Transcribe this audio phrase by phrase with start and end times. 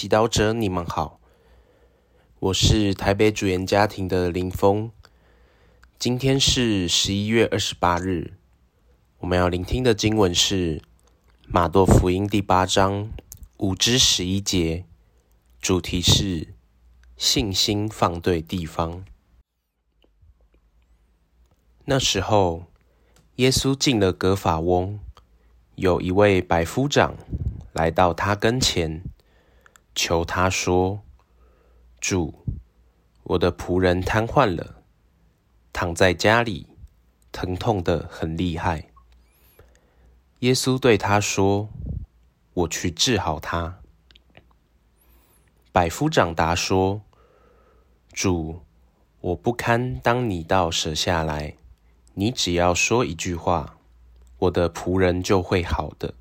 [0.00, 1.20] 祈祷者，你们好，
[2.38, 4.90] 我是台北主言家庭的林峰。
[5.98, 8.32] 今天是十一月二十八日，
[9.18, 10.80] 我们要聆听的经文是
[11.46, 13.10] 马窦福音第八章
[13.58, 14.86] 五至十一节，
[15.60, 16.54] 主题是
[17.18, 19.04] 信心放对地方。
[21.84, 22.64] 那时候，
[23.34, 24.98] 耶稣进了格法翁，
[25.74, 27.16] 有一位百夫长
[27.74, 29.02] 来到他跟前。
[30.02, 31.02] 求他说
[32.00, 32.34] ：“主，
[33.24, 34.82] 我的仆人瘫痪了，
[35.74, 36.66] 躺在家里，
[37.30, 38.88] 疼痛的很厉害。”
[40.40, 41.68] 耶稣对他说
[42.54, 43.80] ：“我去治好他。”
[45.70, 47.02] 百夫长答说
[48.10, 48.62] ：“主，
[49.20, 51.56] 我不堪当你到舍下来，
[52.14, 53.76] 你只要说一句话，
[54.38, 56.14] 我的仆人就会好的，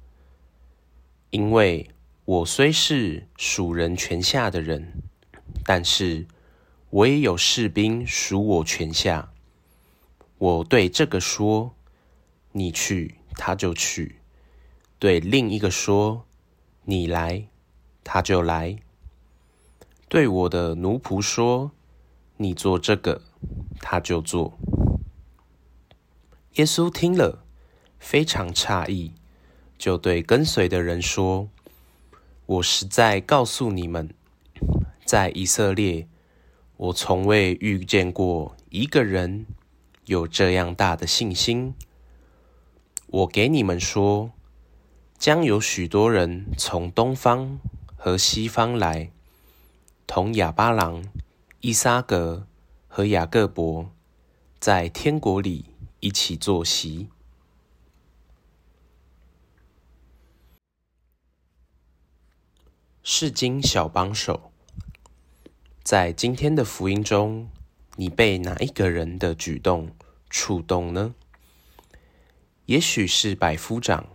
[1.30, 1.90] 因为。”
[2.30, 5.02] 我虽是属人权下的人，
[5.66, 6.28] 但是
[6.92, 9.32] 我也有士兵属我权下。
[10.38, 11.74] 我对这个说
[12.54, 14.18] ：“你去，他就去；
[15.00, 16.28] 对另一个说
[16.86, 17.48] ：‘你来，
[18.04, 18.78] 他就来。’
[20.08, 21.72] 对我的奴仆说
[22.38, 23.24] ：‘你做这个，
[23.82, 24.56] 他就做。’”
[26.58, 27.44] 耶稣听了，
[27.98, 29.14] 非常诧异，
[29.80, 31.50] 就对跟随的人说。
[32.50, 34.10] 我实在告诉你们，
[35.06, 36.08] 在以色列，
[36.78, 39.46] 我从未遇见过一个人
[40.06, 41.76] 有这样大的信心。
[43.06, 44.32] 我给你们说，
[45.20, 47.60] 将有许多人从东方
[47.96, 49.12] 和西方来，
[50.08, 51.04] 同亚巴郎、
[51.60, 52.48] 伊撒格
[52.88, 53.92] 和雅各伯
[54.60, 55.66] 在天国里
[56.00, 57.10] 一起坐席。
[63.12, 64.52] 世经小帮手，
[65.82, 67.50] 在今天的福音中，
[67.96, 69.90] 你被哪一个人的举动
[70.30, 71.16] 触动呢？
[72.68, 74.06] 也许是百夫长。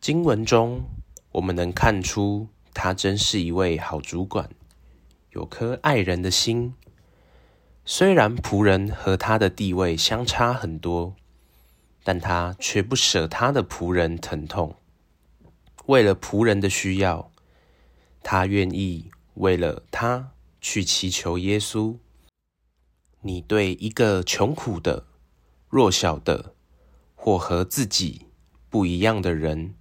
[0.00, 0.84] 经文中，
[1.32, 4.48] 我们能看出他真是一位好主管，
[5.32, 6.72] 有颗爱人的心。
[7.84, 11.14] 虽然仆人和他的地位相差很多，
[12.02, 14.76] 但他却不舍他的仆人疼痛，
[15.84, 17.30] 为了仆人的需要。
[18.22, 21.96] 他愿意为了他去祈求耶稣。
[23.22, 25.04] 你对一个穷苦的、
[25.68, 26.54] 弱小的
[27.14, 28.26] 或和自己
[28.68, 29.74] 不一样的人，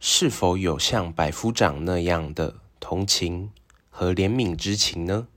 [0.00, 3.52] 是否有像百夫长那样的同情
[3.90, 5.28] 和怜悯之情呢？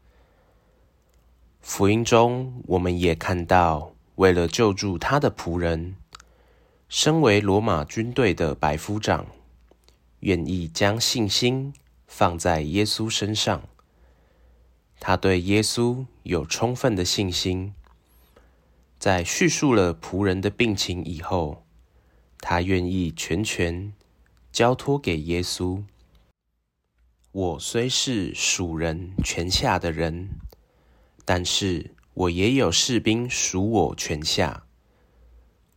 [1.62, 5.96] 福音中，我们也看到，为了救助他的仆人，
[6.90, 9.28] 身为罗马军队的百夫长，
[10.22, 11.74] 愿意将信心。
[12.08, 13.68] 放在耶稣身上，
[15.00, 17.74] 他对耶稣有充分的信心。
[18.98, 21.64] 在叙述了仆人的病情以后，
[22.40, 23.94] 他愿意全权
[24.52, 25.84] 交托给耶稣。
[27.32, 30.30] 我虽是属人权下的人，
[31.24, 34.64] 但是我也有士兵属我权下。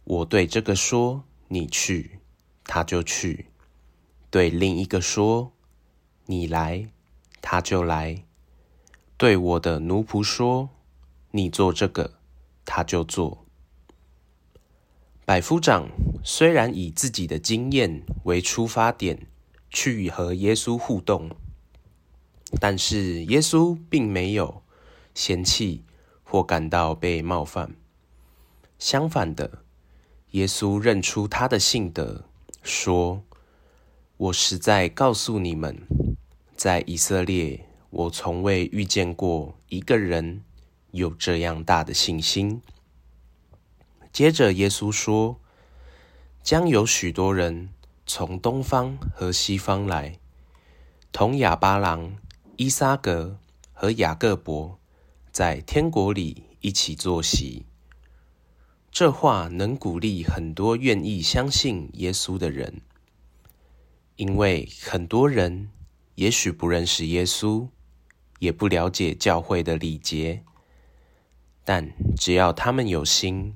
[0.04, 2.20] 我对这个说：“你去”，
[2.64, 3.44] 他就去；
[4.30, 5.52] 对另一个说。
[6.30, 6.88] 你来，
[7.42, 8.22] 他就来。
[9.16, 10.70] 对我的奴仆说
[11.32, 12.12] ：“你做这个，
[12.64, 13.44] 他就做。”
[15.26, 15.88] 百夫长
[16.22, 19.26] 虽然以自己的经验为出发点
[19.70, 21.30] 去和耶稣互动，
[22.60, 24.62] 但是耶稣并没有
[25.12, 25.82] 嫌弃
[26.22, 27.74] 或感到被冒犯。
[28.78, 29.64] 相反的，
[30.30, 32.24] 耶稣认出他的性德，
[32.62, 33.24] 说
[34.16, 35.76] ：“我实在告诉你们。”
[36.62, 40.44] 在以色列，我从未遇见过一个人
[40.90, 42.60] 有这样大的信心。
[44.12, 45.40] 接着，耶稣说
[46.44, 47.70] ：“将有许多人
[48.04, 50.18] 从东方和西方来，
[51.10, 52.18] 同亚巴郎、
[52.58, 53.38] 伊撒格
[53.72, 54.78] 和雅各伯
[55.32, 57.64] 在天国里一起坐席。”
[58.92, 62.82] 这话能鼓励很多愿意相信耶稣的人，
[64.16, 65.70] 因为很多人。
[66.16, 67.68] 也许不认识耶稣，
[68.38, 70.44] 也不了解教会的礼节，
[71.64, 73.54] 但只要他们有心，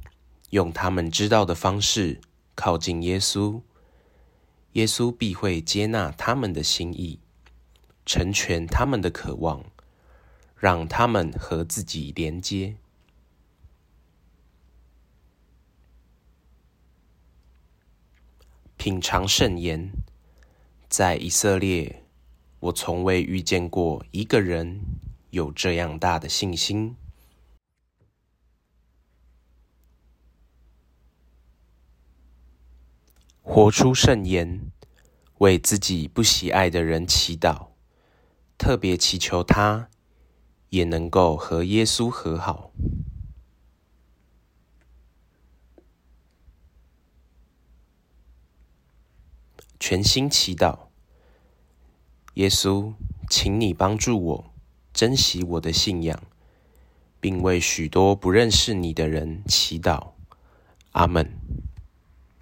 [0.51, 2.21] 用他们知道的方式
[2.55, 3.61] 靠近耶稣，
[4.73, 7.21] 耶稣必会接纳他们的心意，
[8.07, 9.65] 成全他们的渴望，
[10.57, 12.77] 让他们和自己连接，
[18.77, 19.91] 品尝圣言，
[20.89, 22.04] 在以色列。
[22.65, 24.81] 我从未遇见过一个人
[25.29, 26.97] 有这样大的信心。
[33.43, 34.73] 活出圣言，
[35.41, 37.73] 为自己不喜爱的人祈祷，
[38.57, 39.91] 特别祈求他
[40.71, 42.73] 也能够和耶稣和好。
[49.79, 50.84] 全心祈祷，
[52.35, 52.93] 耶稣，
[53.31, 54.45] 请你帮助我
[54.93, 56.21] 珍惜我的信仰，
[57.21, 60.09] 并为许多不认识你的人祈祷。
[60.93, 61.44] 阿门。